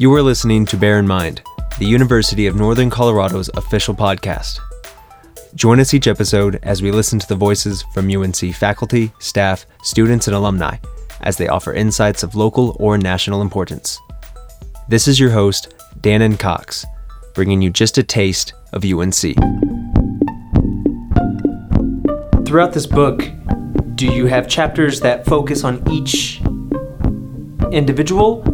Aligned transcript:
You 0.00 0.14
are 0.14 0.22
listening 0.22 0.64
to 0.66 0.76
Bear 0.76 1.00
in 1.00 1.08
Mind, 1.08 1.42
the 1.80 1.84
University 1.84 2.46
of 2.46 2.54
Northern 2.54 2.88
Colorado's 2.88 3.50
official 3.54 3.96
podcast. 3.96 4.60
Join 5.56 5.80
us 5.80 5.92
each 5.92 6.06
episode 6.06 6.60
as 6.62 6.80
we 6.80 6.92
listen 6.92 7.18
to 7.18 7.26
the 7.26 7.34
voices 7.34 7.82
from 7.92 8.08
UNC 8.08 8.54
faculty, 8.54 9.12
staff, 9.18 9.66
students, 9.82 10.28
and 10.28 10.36
alumni 10.36 10.76
as 11.22 11.36
they 11.36 11.48
offer 11.48 11.72
insights 11.72 12.22
of 12.22 12.36
local 12.36 12.76
or 12.78 12.96
national 12.96 13.42
importance. 13.42 13.98
This 14.88 15.08
is 15.08 15.18
your 15.18 15.30
host, 15.30 15.74
Dannon 16.00 16.38
Cox, 16.38 16.86
bringing 17.34 17.60
you 17.60 17.68
just 17.68 17.98
a 17.98 18.04
taste 18.04 18.52
of 18.72 18.84
UNC. 18.84 19.34
Throughout 22.46 22.72
this 22.72 22.86
book, 22.86 23.28
do 23.96 24.06
you 24.06 24.26
have 24.26 24.46
chapters 24.46 25.00
that 25.00 25.24
focus 25.24 25.64
on 25.64 25.82
each 25.90 26.40
individual, 27.72 28.44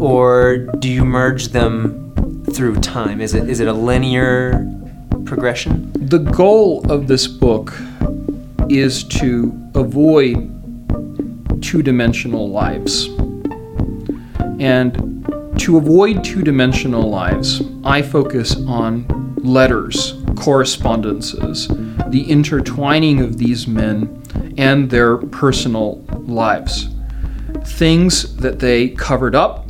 or 0.00 0.58
do 0.78 0.90
you 0.90 1.04
merge 1.04 1.48
them 1.48 2.44
through 2.52 2.76
time? 2.80 3.20
Is 3.20 3.34
it 3.34 3.48
is 3.48 3.60
it 3.60 3.68
a 3.68 3.72
linear 3.72 4.70
progression? 5.24 5.92
The 5.94 6.18
goal 6.18 6.90
of 6.90 7.06
this 7.06 7.26
book 7.26 7.72
is 8.68 9.04
to 9.04 9.52
avoid 9.74 10.50
two 11.62 11.82
dimensional 11.82 12.50
lives. 12.50 13.08
And 14.60 15.14
to 15.58 15.76
avoid 15.76 16.24
two 16.24 16.42
dimensional 16.42 17.08
lives, 17.08 17.62
I 17.84 18.02
focus 18.02 18.56
on 18.66 19.34
letters, 19.36 20.14
correspondences, 20.36 21.68
the 22.08 22.24
intertwining 22.28 23.20
of 23.20 23.38
these 23.38 23.66
men 23.66 24.22
and 24.56 24.90
their 24.90 25.16
personal 25.16 26.04
lives. 26.10 26.88
Things 27.64 28.36
that 28.36 28.58
they 28.58 28.90
covered 28.90 29.34
up, 29.34 29.68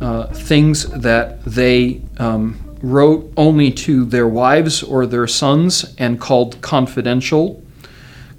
uh, 0.00 0.26
things 0.28 0.84
that 0.90 1.44
they 1.44 2.00
um, 2.18 2.58
wrote 2.82 3.32
only 3.36 3.70
to 3.70 4.04
their 4.04 4.28
wives 4.28 4.82
or 4.82 5.06
their 5.06 5.26
sons 5.26 5.94
and 5.98 6.20
called 6.20 6.60
confidential, 6.62 7.62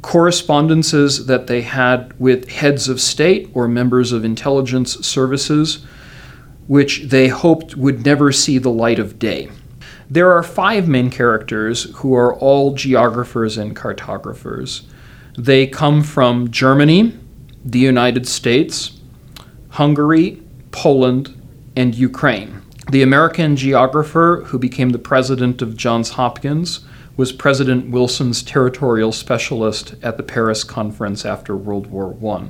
correspondences 0.01 1.27
that 1.27 1.47
they 1.47 1.61
had 1.61 2.19
with 2.19 2.49
heads 2.49 2.89
of 2.89 2.99
state 2.99 3.49
or 3.53 3.67
members 3.67 4.11
of 4.11 4.25
intelligence 4.25 5.05
services, 5.05 5.85
which 6.67 7.03
they 7.03 7.27
hoped 7.27 7.75
would 7.77 8.05
never 8.05 8.31
see 8.31 8.57
the 8.57 8.71
light 8.71 8.97
of 8.97 9.19
day. 9.19 9.49
There 10.09 10.31
are 10.31 10.43
five 10.43 10.87
main 10.87 11.09
characters 11.09 11.83
who 11.97 12.13
are 12.15 12.35
all 12.35 12.73
geographers 12.73 13.57
and 13.57 13.75
cartographers. 13.75 14.81
They 15.37 15.67
come 15.67 16.03
from 16.03 16.51
Germany, 16.51 17.17
the 17.63 17.79
United 17.79 18.27
States, 18.27 18.99
Hungary, 19.69 20.41
Poland, 20.71 21.40
and 21.75 21.95
Ukraine. 21.95 22.61
The 22.91 23.01
American 23.01 23.55
geographer 23.55 24.43
who 24.47 24.59
became 24.59 24.89
the 24.89 24.99
president 24.99 25.61
of 25.61 25.77
Johns 25.77 26.11
Hopkins 26.11 26.81
was 27.15 27.31
President 27.31 27.89
Wilson's 27.89 28.41
territorial 28.41 29.11
specialist 29.11 29.95
at 30.01 30.17
the 30.17 30.23
Paris 30.23 30.63
Conference 30.63 31.25
after 31.25 31.55
World 31.55 31.87
War 31.87 32.15
I. 32.35 32.47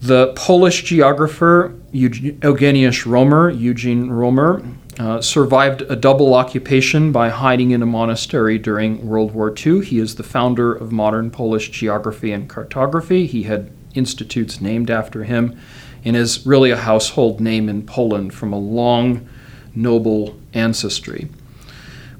The 0.00 0.32
Polish 0.34 0.84
geographer 0.84 1.74
Eugeniusz 1.92 3.06
Romer, 3.06 3.50
Eugene 3.50 4.10
Romer, 4.10 4.62
uh, 4.98 5.20
survived 5.20 5.82
a 5.82 5.96
double 5.96 6.34
occupation 6.34 7.12
by 7.12 7.28
hiding 7.28 7.70
in 7.70 7.82
a 7.82 7.86
monastery 7.86 8.58
during 8.58 9.06
World 9.06 9.32
War 9.32 9.54
II. 9.54 9.84
He 9.84 9.98
is 9.98 10.14
the 10.14 10.22
founder 10.22 10.72
of 10.72 10.92
modern 10.92 11.30
Polish 11.30 11.70
geography 11.70 12.32
and 12.32 12.48
cartography. 12.48 13.26
He 13.26 13.44
had 13.44 13.70
institutes 13.94 14.60
named 14.60 14.90
after 14.90 15.24
him 15.24 15.58
and 16.06 16.16
is 16.16 16.46
really 16.46 16.70
a 16.70 16.76
household 16.76 17.40
name 17.40 17.68
in 17.68 17.84
Poland 17.84 18.32
from 18.32 18.52
a 18.52 18.58
long, 18.58 19.28
noble 19.74 20.36
ancestry. 20.54 21.28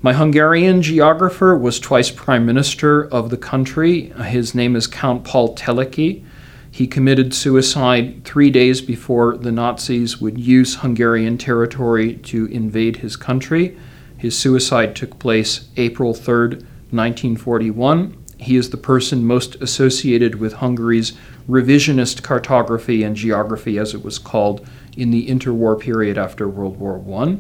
My 0.03 0.13
Hungarian 0.13 0.83
geographer 0.83 1.57
was 1.57 1.79
twice 1.79 2.11
prime 2.11 2.45
minister 2.45 3.07
of 3.09 3.31
the 3.31 3.37
country. 3.37 4.09
His 4.25 4.57
name 4.57 4.75
is 4.75 4.89
Count 4.89 5.25
Paul 5.25 5.55
Teleki. 5.55 6.25
He 6.69 6.89
committed 6.89 7.33
suicide 7.33 8.25
three 8.25 8.51
days 8.51 8.83
before 8.83 9.37
the 9.37 9.53
Nazis 9.53 10.21
would 10.21 10.37
use 10.37 10.77
Hungarian 10.77 11.39
territory 11.39 12.15
to 12.25 12.47
invade 12.47 12.97
his 12.97 13.17
country. 13.17 13.79
His 14.19 14.37
suicide 14.37 14.97
took 14.97 15.19
place 15.21 15.69
April 15.77 16.13
3, 16.13 16.57
1941. 16.91 18.17
He 18.39 18.57
is 18.57 18.71
the 18.71 18.77
person 18.77 19.25
most 19.25 19.55
associated 19.57 20.35
with 20.35 20.55
Hungary's 20.55 21.15
revisionist 21.49 22.23
cartography 22.23 23.03
and 23.03 23.17
geography, 23.17 23.79
as 23.79 23.95
it 23.95 24.05
was 24.05 24.19
called, 24.19 24.67
in 24.97 25.11
the 25.11 25.29
interwar 25.29 25.79
period 25.79 26.19
after 26.19 26.49
World 26.49 26.79
War 26.79 27.03
I. 27.23 27.39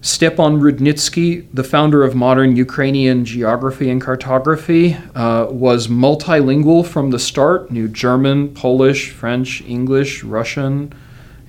Stepan 0.00 0.60
Rudnitsky, 0.60 1.48
the 1.52 1.64
founder 1.64 2.04
of 2.04 2.14
modern 2.14 2.54
Ukrainian 2.54 3.24
geography 3.24 3.90
and 3.90 4.00
cartography, 4.00 4.96
uh, 5.16 5.46
was 5.50 5.88
multilingual 5.88 6.86
from 6.86 7.10
the 7.10 7.18
start, 7.18 7.72
knew 7.72 7.88
German, 7.88 8.54
Polish, 8.54 9.10
French, 9.10 9.62
English, 9.62 10.22
Russian, 10.22 10.92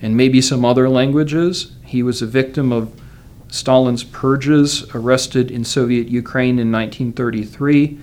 and 0.02 0.16
maybe 0.16 0.40
some 0.40 0.64
other 0.64 0.88
languages. 0.88 1.72
He 1.84 2.02
was 2.02 2.20
a 2.20 2.26
victim 2.26 2.72
of 2.72 2.92
Stalin's 3.48 4.04
purges, 4.04 4.84
arrested 4.94 5.50
in 5.50 5.64
Soviet 5.64 6.08
Ukraine 6.08 6.58
in 6.58 6.72
1933, 6.72 7.98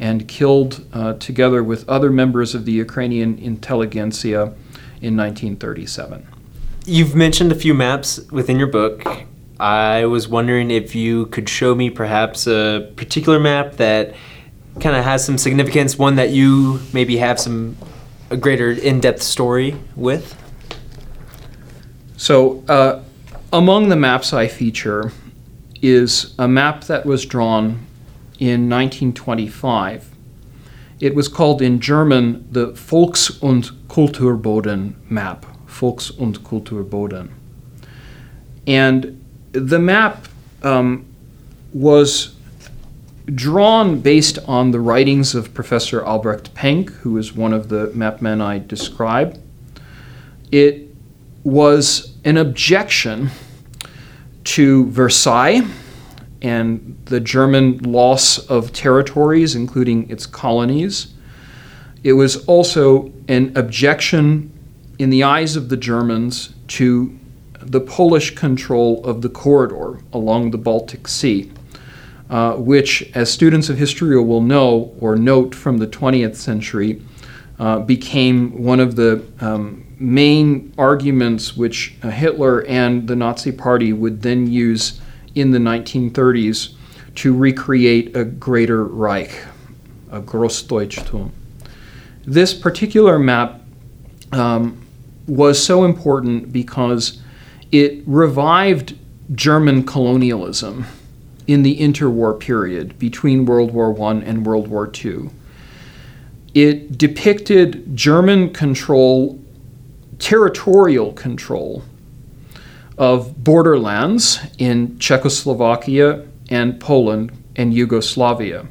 and 0.00 0.28
killed 0.28 0.86
uh, 0.92 1.14
together 1.14 1.62
with 1.62 1.88
other 1.88 2.10
members 2.10 2.54
of 2.54 2.64
the 2.64 2.72
Ukrainian 2.72 3.38
intelligentsia 3.38 4.54
in 5.00 5.16
1937. 5.16 6.26
You've 6.86 7.14
mentioned 7.14 7.52
a 7.52 7.54
few 7.54 7.74
maps 7.74 8.20
within 8.30 8.58
your 8.58 8.68
book. 8.68 9.04
I 9.60 10.06
was 10.06 10.28
wondering 10.28 10.70
if 10.70 10.94
you 10.94 11.26
could 11.26 11.48
show 11.48 11.74
me 11.74 11.90
perhaps 11.90 12.46
a 12.46 12.92
particular 12.96 13.40
map 13.40 13.72
that 13.74 14.14
kind 14.80 14.96
of 14.96 15.04
has 15.04 15.24
some 15.24 15.36
significance, 15.36 15.98
one 15.98 16.16
that 16.16 16.30
you 16.30 16.80
maybe 16.92 17.16
have 17.16 17.40
some 17.40 17.76
a 18.30 18.36
greater 18.36 18.70
in-depth 18.70 19.22
story 19.22 19.74
with. 19.96 20.36
So, 22.16 22.62
uh, 22.68 23.02
among 23.52 23.88
the 23.88 23.96
maps 23.96 24.32
I 24.32 24.48
feature 24.48 25.12
is 25.80 26.34
a 26.38 26.46
map 26.46 26.84
that 26.84 27.06
was 27.06 27.24
drawn 27.24 27.86
in 28.38 28.68
1925. 28.68 30.10
It 31.00 31.14
was 31.14 31.28
called 31.28 31.62
in 31.62 31.80
German 31.80 32.46
the 32.50 32.72
Volks- 32.72 33.30
und 33.40 33.70
Kulturboden 33.88 34.94
map, 35.08 35.46
Volks- 35.66 36.10
und 36.10 36.42
Kulturboden. 36.42 37.30
And 38.66 39.24
the 39.52 39.78
map 39.78 40.26
um, 40.62 41.06
was 41.72 42.34
drawn 43.34 44.00
based 44.00 44.38
on 44.46 44.70
the 44.70 44.80
writings 44.80 45.34
of 45.34 45.54
Professor 45.54 46.04
Albrecht 46.04 46.54
Penck, 46.54 46.90
who 47.02 47.16
is 47.16 47.34
one 47.34 47.52
of 47.52 47.68
the 47.68 47.90
map 47.94 48.20
men 48.22 48.40
I 48.40 48.58
described. 48.58 49.38
It 50.50 50.88
was 51.44 52.14
an 52.24 52.36
objection 52.36 53.30
to 54.44 54.90
Versailles 54.90 55.62
and 56.42 56.98
the 57.06 57.20
German 57.20 57.78
loss 57.78 58.38
of 58.48 58.72
territories, 58.72 59.54
including 59.54 60.08
its 60.10 60.26
colonies. 60.26 61.14
It 62.04 62.12
was 62.12 62.44
also 62.46 63.12
an 63.26 63.52
objection 63.56 64.52
in 64.98 65.10
the 65.10 65.22
eyes 65.22 65.56
of 65.56 65.68
the 65.68 65.76
Germans 65.76 66.54
to 66.68 67.18
the 67.60 67.80
Polish 67.80 68.34
control 68.34 69.04
of 69.04 69.22
the 69.22 69.28
corridor 69.28 70.00
along 70.12 70.50
the 70.50 70.58
Baltic 70.58 71.08
Sea, 71.08 71.50
uh, 72.30 72.54
which, 72.54 73.10
as 73.14 73.30
students 73.30 73.68
of 73.68 73.78
history 73.78 74.20
will 74.22 74.40
know 74.40 74.94
or 75.00 75.16
note 75.16 75.54
from 75.54 75.78
the 75.78 75.86
20th 75.86 76.36
century, 76.36 77.02
uh, 77.58 77.80
became 77.80 78.62
one 78.62 78.78
of 78.78 78.94
the 78.94 79.24
um, 79.40 79.84
main 79.98 80.72
arguments 80.78 81.56
which 81.56 81.96
uh, 82.02 82.10
Hitler 82.10 82.64
and 82.66 83.08
the 83.08 83.16
Nazi 83.16 83.50
Party 83.50 83.92
would 83.92 84.22
then 84.22 84.46
use 84.46 85.00
in 85.34 85.50
the 85.50 85.58
1930s 85.58 86.74
to 87.16 87.34
recreate 87.36 88.16
a 88.16 88.24
greater 88.24 88.84
Reich, 88.84 89.44
a 90.10 90.20
Großdeutschtum. 90.20 91.30
This 92.24 92.54
particular 92.54 93.18
map 93.18 93.62
um, 94.32 94.80
was 95.26 95.64
so 95.64 95.84
important 95.84 96.52
because 96.52 97.20
it 97.72 98.02
revived 98.06 98.96
German 99.34 99.84
colonialism 99.84 100.86
in 101.46 101.62
the 101.62 101.78
interwar 101.78 102.38
period 102.38 102.98
between 102.98 103.46
World 103.46 103.72
War 103.72 103.98
I 104.00 104.16
and 104.16 104.46
World 104.46 104.68
War 104.68 104.90
II. 105.04 105.30
It 106.54 106.98
depicted 106.98 107.96
German 107.96 108.52
control, 108.52 109.42
territorial 110.18 111.12
control 111.12 111.82
of 112.98 113.42
borderlands 113.42 114.40
in 114.58 114.98
Czechoslovakia 114.98 116.26
and 116.50 116.78
Poland 116.80 117.32
and 117.56 117.72
Yugoslavia. 117.72 118.66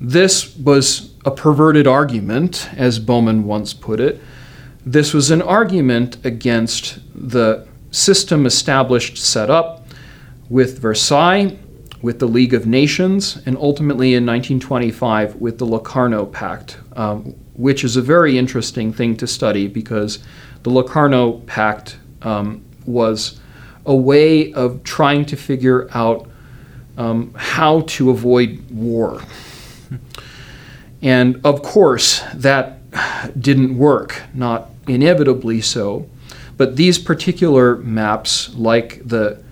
This 0.00 0.56
was 0.56 1.14
a 1.24 1.30
perverted 1.30 1.86
argument, 1.86 2.68
as 2.76 2.98
Bowman 2.98 3.44
once 3.44 3.72
put 3.72 3.98
it, 3.98 4.20
this 4.84 5.12
was 5.12 5.32
an 5.32 5.42
argument 5.42 6.24
against 6.24 7.00
the 7.12 7.66
system 7.90 8.46
established, 8.46 9.18
set 9.18 9.50
up 9.50 9.88
with 10.48 10.78
Versailles, 10.78 11.58
with 12.02 12.20
the 12.20 12.28
League 12.28 12.54
of 12.54 12.66
Nations, 12.66 13.42
and 13.46 13.56
ultimately 13.56 14.14
in 14.14 14.24
1925 14.24 15.36
with 15.36 15.58
the 15.58 15.66
Locarno 15.66 16.24
Pact, 16.24 16.78
um, 16.94 17.34
which 17.54 17.82
is 17.82 17.96
a 17.96 18.02
very 18.02 18.38
interesting 18.38 18.92
thing 18.92 19.16
to 19.16 19.26
study 19.26 19.66
because 19.66 20.20
the 20.62 20.70
Locarno 20.70 21.40
Pact 21.46 21.96
um, 22.22 22.64
was 22.86 23.40
a 23.84 23.94
way 23.94 24.52
of 24.52 24.82
trying 24.82 25.24
to 25.26 25.36
figure 25.36 25.88
out 25.92 26.28
um, 26.96 27.32
how 27.36 27.82
to 27.82 28.10
avoid 28.10 28.64
war. 28.70 29.20
And 31.02 31.40
of 31.44 31.62
course, 31.62 32.22
that 32.34 32.78
didn't 33.40 33.76
work, 33.76 34.22
not 34.34 34.70
inevitably 34.88 35.60
so. 35.60 36.08
But 36.56 36.76
these 36.76 36.98
particular 36.98 37.76
maps, 37.76 38.54
like 38.54 39.06
the 39.06 39.42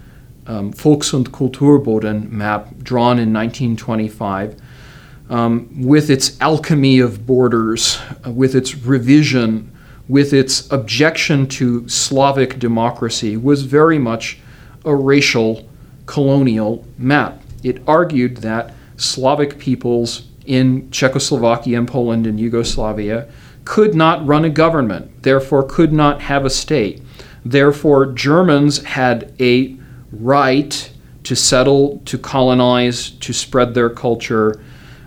um, 0.47 0.73
Volks- 0.73 1.13
und 1.13 1.33
Kulturboden 1.33 2.31
map 2.31 2.79
drawn 2.83 3.19
in 3.19 3.33
1925, 3.33 4.61
um, 5.31 5.69
with 5.83 6.11
its 6.11 6.41
alchemy 6.41 6.99
of 6.99 7.27
borders, 7.27 7.99
uh, 8.27 8.31
with 8.31 8.55
its 8.55 8.75
revision, 8.75 9.71
with 10.09 10.33
its 10.33 10.71
objection 10.71 11.47
to 11.49 11.89
Slavic 11.89 12.59
democracy, 12.59 13.37
was 13.37 13.63
very 13.63 13.99
much 13.99 14.39
a 14.85 14.95
racial 14.95 15.69
colonial 16.07 16.87
map. 16.99 17.41
It 17.63 17.83
argued 17.87 18.39
that 18.39 18.75
Slavic 18.97 19.59
peoples 19.59 20.29
in 20.47 20.91
Czechoslovakia 20.91 21.79
and 21.79 21.89
Poland 21.89 22.27
and 22.27 22.39
Yugoslavia 22.39 23.29
could 23.65 23.95
not 23.95 24.27
run 24.27 24.45
a 24.45 24.51
government, 24.51 25.23
therefore, 25.23 25.63
could 25.63 25.93
not 25.93 26.21
have 26.21 26.45
a 26.45 26.51
state. 26.51 27.03
Therefore, 27.45 28.07
Germans 28.13 28.83
had 28.85 29.35
a 29.41 29.77
right 30.13 30.91
to 31.25 31.35
settle, 31.35 32.03
to 32.05 32.19
colonize, 32.19 33.11
to 33.11 33.33
spread 33.33 33.73
their 33.73 33.89
culture, 33.89 34.63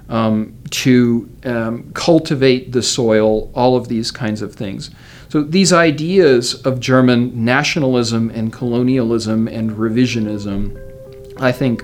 um, 0.10 0.58
to 0.70 1.30
um, 1.44 1.92
cultivate 1.94 2.72
the 2.72 2.82
soil, 2.82 3.52
all 3.54 3.76
of 3.76 3.88
these 3.88 4.12
kinds 4.12 4.42
of 4.42 4.56
things. 4.56 4.90
So, 5.30 5.44
these 5.44 5.74
ideas 5.74 6.56
of 6.66 6.80
German 6.80 7.44
nationalism 7.44 8.30
and 8.30 8.54
colonialism 8.54 9.48
and 9.48 9.72
revisionism, 9.72 11.42
I 11.42 11.52
think, 11.52 11.84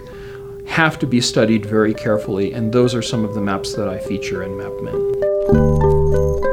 have 0.68 0.98
to 1.00 1.08
be 1.08 1.20
studied 1.20 1.66
very 1.66 1.94
carefully, 1.94 2.54
and 2.54 2.72
those 2.72 2.96
are 2.96 3.02
some 3.02 3.26
of 3.26 3.34
the 3.34 3.42
maps 3.42 3.74
that 3.74 3.90
I 3.90 4.00
feature 4.00 4.44
in 4.44 4.52
MapMen. 4.52 6.53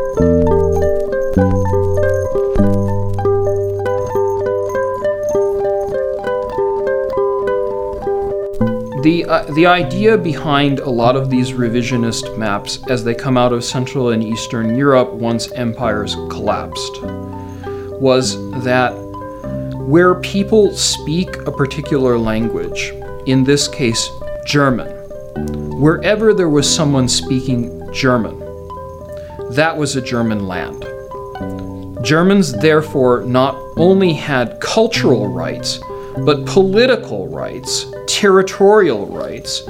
The, 9.03 9.25
uh, 9.27 9.45
the 9.55 9.65
idea 9.65 10.19
behind 10.19 10.81
a 10.81 10.91
lot 10.91 11.17
of 11.17 11.31
these 11.31 11.53
revisionist 11.53 12.37
maps 12.37 12.81
as 12.91 13.03
they 13.03 13.15
come 13.15 13.39
out 13.39 13.51
of 13.51 13.65
Central 13.65 14.11
and 14.11 14.23
Eastern 14.23 14.77
Europe 14.77 15.11
once 15.13 15.51
empires 15.53 16.17
collapsed 16.29 17.01
was 17.99 18.37
that 18.63 18.91
where 19.89 20.17
people 20.17 20.75
speak 20.75 21.35
a 21.47 21.51
particular 21.51 22.19
language, 22.19 22.93
in 23.25 23.43
this 23.43 23.69
case 23.69 24.11
German, 24.45 24.89
wherever 25.81 26.35
there 26.35 26.51
was 26.51 26.69
someone 26.69 27.09
speaking 27.09 27.91
German, 27.95 28.39
that 29.53 29.75
was 29.75 29.97
a 29.97 30.03
German 30.03 30.47
land. 30.47 30.85
Germans, 32.05 32.53
therefore, 32.53 33.23
not 33.23 33.57
only 33.77 34.13
had 34.13 34.61
cultural 34.61 35.27
rights, 35.27 35.81
but 36.25 36.45
political 36.47 37.29
rights, 37.29 37.87
territorial 38.07 39.07
rights, 39.07 39.63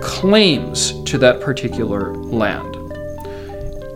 claims 0.00 1.02
to 1.04 1.18
that 1.18 1.40
particular 1.40 2.14
land. 2.16 2.74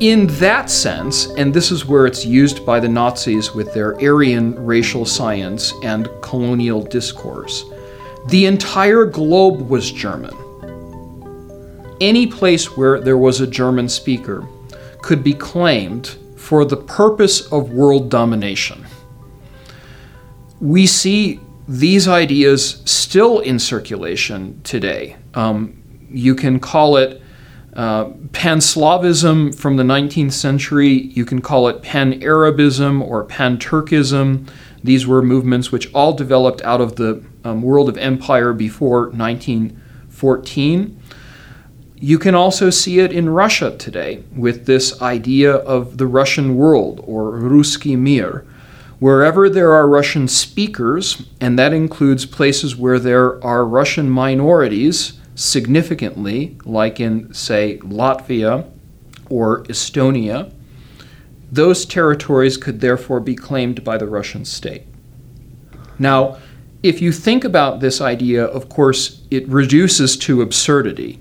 In 0.00 0.28
that 0.38 0.70
sense, 0.70 1.26
and 1.36 1.52
this 1.52 1.70
is 1.70 1.86
where 1.86 2.06
it's 2.06 2.24
used 2.24 2.64
by 2.64 2.78
the 2.78 2.88
Nazis 2.88 3.52
with 3.52 3.74
their 3.74 3.94
Aryan 4.00 4.54
racial 4.64 5.04
science 5.04 5.72
and 5.82 6.08
colonial 6.22 6.82
discourse, 6.82 7.64
the 8.28 8.46
entire 8.46 9.04
globe 9.04 9.68
was 9.68 9.90
German. 9.90 10.34
Any 12.00 12.26
place 12.26 12.76
where 12.76 13.00
there 13.00 13.18
was 13.18 13.40
a 13.40 13.46
German 13.46 13.88
speaker 13.88 14.46
could 15.02 15.24
be 15.24 15.34
claimed 15.34 16.16
for 16.36 16.64
the 16.64 16.76
purpose 16.76 17.50
of 17.50 17.72
world 17.72 18.08
domination. 18.08 18.86
We 20.60 20.86
see 20.86 21.40
these 21.68 22.08
ideas 22.08 22.82
still 22.86 23.40
in 23.40 23.58
circulation 23.58 24.60
today. 24.64 25.16
Um, 25.34 25.82
you 26.10 26.34
can 26.34 26.58
call 26.58 26.96
it 26.96 27.20
uh, 27.74 28.06
Pan 28.32 28.58
Slavism 28.58 29.54
from 29.54 29.76
the 29.76 29.82
19th 29.82 30.32
century, 30.32 30.88
you 30.88 31.26
can 31.26 31.42
call 31.42 31.68
it 31.68 31.82
Pan 31.82 32.22
Arabism 32.22 33.02
or 33.02 33.22
Pan 33.24 33.58
Turkism. 33.58 34.48
These 34.82 35.06
were 35.06 35.22
movements 35.22 35.70
which 35.70 35.92
all 35.92 36.14
developed 36.14 36.62
out 36.62 36.80
of 36.80 36.96
the 36.96 37.22
um, 37.44 37.60
world 37.60 37.90
of 37.90 37.98
empire 37.98 38.54
before 38.54 39.10
1914. 39.10 41.02
You 42.00 42.18
can 42.18 42.34
also 42.34 42.70
see 42.70 43.00
it 43.00 43.12
in 43.12 43.28
Russia 43.28 43.76
today 43.76 44.24
with 44.34 44.64
this 44.64 45.02
idea 45.02 45.52
of 45.52 45.98
the 45.98 46.06
Russian 46.06 46.56
world 46.56 47.02
or 47.04 47.32
Ruski 47.32 47.98
Mir 47.98 48.46
Wherever 49.00 49.48
there 49.48 49.72
are 49.72 49.88
Russian 49.88 50.26
speakers, 50.26 51.22
and 51.40 51.58
that 51.58 51.72
includes 51.72 52.26
places 52.26 52.74
where 52.74 52.98
there 52.98 53.42
are 53.44 53.64
Russian 53.64 54.10
minorities 54.10 55.20
significantly, 55.36 56.58
like 56.64 56.98
in, 56.98 57.32
say, 57.32 57.78
Latvia 57.78 58.68
or 59.30 59.62
Estonia, 59.64 60.52
those 61.52 61.86
territories 61.86 62.56
could 62.56 62.80
therefore 62.80 63.20
be 63.20 63.36
claimed 63.36 63.84
by 63.84 63.96
the 63.96 64.06
Russian 64.06 64.44
state. 64.44 64.82
Now, 65.98 66.38
if 66.82 67.00
you 67.00 67.12
think 67.12 67.44
about 67.44 67.80
this 67.80 68.00
idea, 68.00 68.44
of 68.44 68.68
course, 68.68 69.22
it 69.30 69.48
reduces 69.48 70.16
to 70.18 70.42
absurdity. 70.42 71.20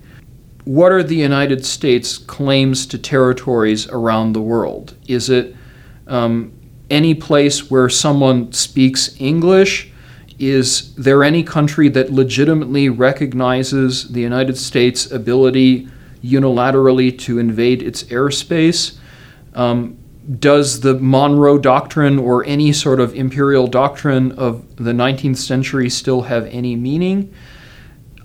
What 0.65 0.91
are 0.91 1.03
the 1.03 1.15
United 1.15 1.65
States' 1.65 2.17
claims 2.17 2.85
to 2.87 2.97
territories 2.97 3.87
around 3.87 4.33
the 4.33 4.41
world? 4.41 4.95
Is 5.07 5.29
it 5.29 5.55
um, 6.07 6.51
any 6.89 7.13
place 7.13 7.69
where 7.69 7.89
someone 7.89 8.51
speaks 8.51 9.15
English? 9.19 9.91
Is 10.39 10.93
there 10.95 11.23
any 11.23 11.43
country 11.43 11.89
that 11.89 12.11
legitimately 12.11 12.89
recognizes 12.89 14.09
the 14.09 14.21
United 14.21 14.57
States' 14.57 15.09
ability 15.11 15.87
unilaterally 16.23 17.17
to 17.19 17.39
invade 17.39 17.81
its 17.81 18.03
airspace? 18.03 18.97
Um, 19.53 19.97
does 20.39 20.81
the 20.81 20.93
Monroe 20.95 21.57
Doctrine 21.57 22.19
or 22.19 22.45
any 22.45 22.73
sort 22.73 22.99
of 22.99 23.15
imperial 23.15 23.67
doctrine 23.67 24.33
of 24.33 24.75
the 24.75 24.91
19th 24.91 25.37
century 25.37 25.89
still 25.89 26.23
have 26.23 26.45
any 26.47 26.75
meaning? 26.75 27.33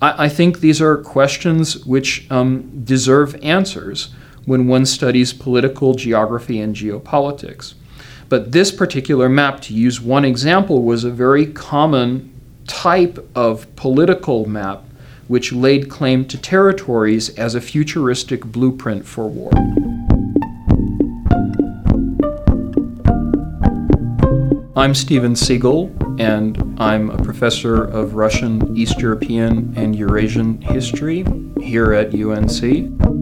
I, 0.01 0.25
I 0.25 0.29
think 0.29 0.59
these 0.59 0.81
are 0.81 0.97
questions 0.97 1.85
which 1.85 2.29
um, 2.29 2.83
deserve 2.83 3.35
answers 3.41 4.13
when 4.45 4.67
one 4.67 4.85
studies 4.85 5.31
political 5.31 5.93
geography 5.93 6.59
and 6.59 6.75
geopolitics. 6.75 7.73
But 8.33 8.51
this 8.51 8.71
particular 8.71 9.29
map, 9.29 9.61
to 9.61 9.75
use 9.75 10.01
one 10.01 10.25
example, 10.25 10.81
was 10.81 11.03
a 11.03 11.11
very 11.11 11.45
common 11.45 12.33
type 12.65 13.23
of 13.35 13.67
political 13.75 14.49
map 14.49 14.85
which 15.27 15.53
laid 15.53 15.87
claim 15.87 16.25
to 16.25 16.37
territories 16.39 17.29
as 17.37 17.53
a 17.53 17.61
futuristic 17.61 18.43
blueprint 18.43 19.05
for 19.05 19.27
war. 19.27 19.51
I'm 24.75 24.95
Steven 24.95 25.35
Seegel, 25.35 25.95
and 26.19 26.57
I'm 26.81 27.11
a 27.11 27.21
professor 27.21 27.83
of 27.83 28.15
Russian, 28.15 28.75
East 28.75 28.99
European, 28.99 29.75
and 29.77 29.95
Eurasian 29.95 30.59
history 30.59 31.23
here 31.61 31.93
at 31.93 32.15
UNC. 32.15 33.12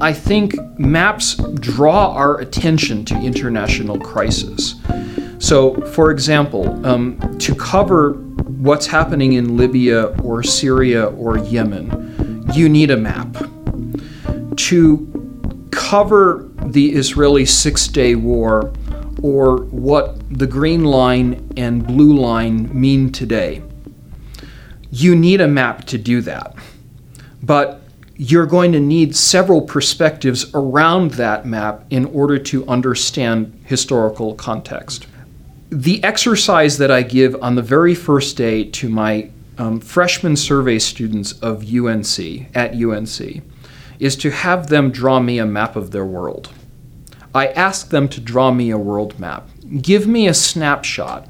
I 0.00 0.12
think 0.12 0.54
maps 0.78 1.36
draw 1.60 2.12
our 2.14 2.38
attention 2.40 3.04
to 3.06 3.14
international 3.14 3.98
crisis. 3.98 4.74
So, 5.38 5.74
for 5.92 6.10
example, 6.10 6.86
um, 6.86 7.18
to 7.38 7.54
cover 7.54 8.12
what's 8.12 8.86
happening 8.86 9.34
in 9.34 9.56
Libya 9.56 10.06
or 10.22 10.42
Syria 10.42 11.06
or 11.06 11.38
Yemen, 11.38 12.44
you 12.54 12.68
need 12.68 12.90
a 12.90 12.96
map. 12.96 13.36
To 14.56 15.68
cover 15.70 16.50
the 16.66 16.92
Israeli 16.94 17.44
Six 17.44 17.88
Day 17.88 18.14
War 18.14 18.72
or 19.22 19.64
what 19.64 20.18
the 20.38 20.46
Green 20.46 20.84
Line 20.84 21.50
and 21.56 21.86
Blue 21.86 22.16
Line 22.16 22.68
mean 22.78 23.12
today, 23.12 23.62
you 24.90 25.14
need 25.14 25.40
a 25.40 25.48
map 25.48 25.84
to 25.86 25.98
do 25.98 26.20
that. 26.22 26.54
But 27.42 27.83
you're 28.16 28.46
going 28.46 28.72
to 28.72 28.80
need 28.80 29.16
several 29.16 29.60
perspectives 29.60 30.52
around 30.54 31.12
that 31.12 31.46
map 31.46 31.84
in 31.90 32.04
order 32.06 32.38
to 32.38 32.66
understand 32.66 33.60
historical 33.64 34.34
context. 34.34 35.06
The 35.70 36.02
exercise 36.04 36.78
that 36.78 36.90
I 36.90 37.02
give 37.02 37.34
on 37.42 37.56
the 37.56 37.62
very 37.62 37.94
first 37.94 38.36
day 38.36 38.64
to 38.64 38.88
my 38.88 39.30
um, 39.58 39.80
freshman 39.80 40.36
survey 40.36 40.78
students 40.78 41.32
of 41.40 41.64
UNC, 41.64 42.48
at 42.54 42.74
UNC, 42.74 43.42
is 43.98 44.16
to 44.16 44.30
have 44.30 44.68
them 44.68 44.90
draw 44.90 45.20
me 45.20 45.38
a 45.38 45.46
map 45.46 45.74
of 45.76 45.90
their 45.90 46.04
world. 46.04 46.50
I 47.34 47.48
ask 47.48 47.88
them 47.88 48.08
to 48.10 48.20
draw 48.20 48.52
me 48.52 48.70
a 48.70 48.78
world 48.78 49.18
map. 49.18 49.48
Give 49.80 50.06
me 50.06 50.28
a 50.28 50.34
snapshot 50.34 51.28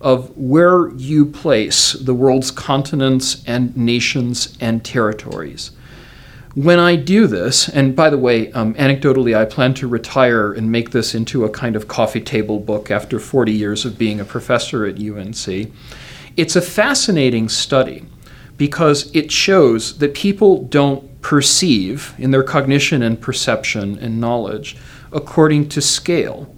of 0.00 0.36
where 0.36 0.88
you 0.90 1.26
place 1.26 1.92
the 1.92 2.14
world's 2.14 2.50
continents 2.50 3.42
and 3.46 3.76
nations 3.76 4.56
and 4.60 4.82
territories. 4.82 5.72
When 6.54 6.78
I 6.78 6.96
do 6.96 7.26
this, 7.26 7.66
and 7.66 7.96
by 7.96 8.10
the 8.10 8.18
way, 8.18 8.52
um, 8.52 8.74
anecdotally, 8.74 9.34
I 9.34 9.46
plan 9.46 9.72
to 9.74 9.88
retire 9.88 10.52
and 10.52 10.70
make 10.70 10.90
this 10.90 11.14
into 11.14 11.46
a 11.46 11.50
kind 11.50 11.76
of 11.76 11.88
coffee 11.88 12.20
table 12.20 12.58
book 12.60 12.90
after 12.90 13.18
40 13.18 13.52
years 13.52 13.86
of 13.86 13.96
being 13.96 14.20
a 14.20 14.24
professor 14.26 14.84
at 14.84 15.00
UNC. 15.00 15.72
It's 16.36 16.54
a 16.54 16.60
fascinating 16.60 17.48
study 17.48 18.04
because 18.58 19.10
it 19.16 19.32
shows 19.32 19.96
that 19.98 20.12
people 20.12 20.64
don't 20.64 21.22
perceive 21.22 22.14
in 22.18 22.32
their 22.32 22.42
cognition 22.42 23.02
and 23.02 23.18
perception 23.18 23.98
and 23.98 24.20
knowledge 24.20 24.76
according 25.10 25.70
to 25.70 25.80
scale. 25.80 26.54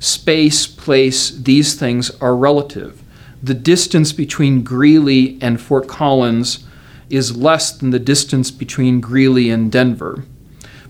Space, 0.00 0.66
place, 0.66 1.30
these 1.30 1.76
things 1.76 2.10
are 2.20 2.34
relative. 2.34 3.02
The 3.40 3.54
distance 3.54 4.12
between 4.12 4.64
Greeley 4.64 5.38
and 5.40 5.60
Fort 5.60 5.86
Collins 5.86 6.64
is 7.10 7.36
less 7.36 7.72
than 7.72 7.90
the 7.90 7.98
distance 7.98 8.50
between 8.50 9.00
Greeley 9.00 9.50
and 9.50 9.70
Denver. 9.70 10.24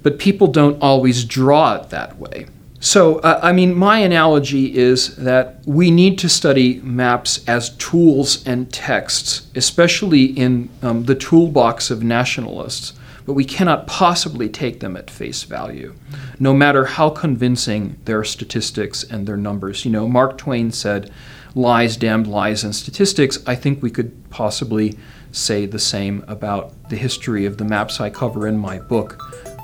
But 0.02 0.18
people 0.18 0.46
don't 0.46 0.80
always 0.82 1.24
draw 1.24 1.74
it 1.74 1.90
that 1.90 2.18
way. 2.18 2.46
So, 2.80 3.18
uh, 3.18 3.40
I 3.42 3.52
mean, 3.52 3.74
my 3.74 3.98
analogy 3.98 4.76
is 4.76 5.16
that 5.16 5.60
we 5.66 5.90
need 5.90 6.16
to 6.20 6.28
study 6.28 6.80
maps 6.82 7.44
as 7.48 7.70
tools 7.70 8.46
and 8.46 8.72
texts, 8.72 9.48
especially 9.56 10.26
in 10.26 10.68
um, 10.80 11.04
the 11.04 11.16
toolbox 11.16 11.90
of 11.90 12.04
nationalists, 12.04 12.92
but 13.26 13.32
we 13.32 13.44
cannot 13.44 13.88
possibly 13.88 14.48
take 14.48 14.78
them 14.78 14.96
at 14.96 15.10
face 15.10 15.42
value, 15.42 15.92
no 16.38 16.54
matter 16.54 16.84
how 16.84 17.10
convincing 17.10 17.98
their 18.04 18.22
statistics 18.22 19.02
and 19.02 19.26
their 19.26 19.36
numbers. 19.36 19.84
You 19.84 19.90
know, 19.90 20.06
Mark 20.06 20.38
Twain 20.38 20.70
said, 20.70 21.10
lies, 21.56 21.96
damned 21.96 22.28
lies, 22.28 22.62
and 22.62 22.74
statistics. 22.74 23.38
I 23.44 23.56
think 23.56 23.82
we 23.82 23.90
could 23.90 24.30
possibly 24.30 24.96
say 25.32 25.66
the 25.66 25.78
same 25.78 26.24
about 26.28 26.72
the 26.88 26.96
history 26.96 27.46
of 27.46 27.56
the 27.56 27.64
maps 27.64 28.00
I 28.00 28.10
cover 28.10 28.46
in 28.46 28.58
my 28.58 28.78
book 28.78 29.20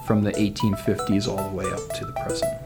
from 0.07 0.23
the 0.23 0.33
1850s 0.33 1.27
all 1.29 1.51
the 1.51 1.57
way 1.57 1.67
up 1.67 1.89
to 1.95 2.05
the 2.05 2.13
present. 2.13 2.64